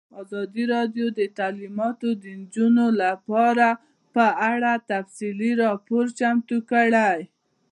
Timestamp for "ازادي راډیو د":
0.21-1.21